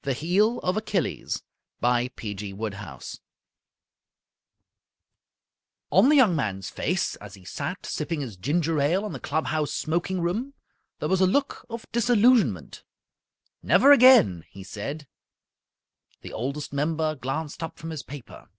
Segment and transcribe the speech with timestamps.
[0.00, 1.42] 8 The Heel of Achilles
[1.82, 2.10] On
[6.10, 9.72] the young man's face, as he sat sipping his ginger ale in the club house
[9.72, 10.52] smoking room,
[10.98, 12.84] there was a look of disillusionment.
[13.62, 15.06] "Never again!" he said.
[16.20, 18.50] The Oldest Member glanced up from his paper.